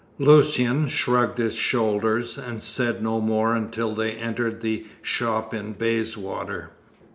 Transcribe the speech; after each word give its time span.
Lucian 0.17 0.87
shrugged 0.87 1.37
his 1.37 1.53
shoulders, 1.53 2.35
and 2.35 2.63
said 2.63 3.03
no 3.03 3.21
more 3.21 3.53
until 3.53 3.93
they 3.93 4.13
entered 4.13 4.61
the 4.61 4.83
shop 5.03 5.53
in 5.53 5.73
Bayswater. 5.73 6.71